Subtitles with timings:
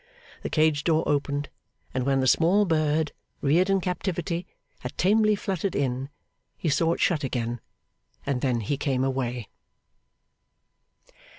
[0.41, 1.49] The cage door opened,
[1.93, 4.47] and when the small bird, reared in captivity,
[4.79, 6.09] had tamely fluttered in,
[6.57, 7.61] he saw it shut again;
[8.25, 9.47] and then he came away.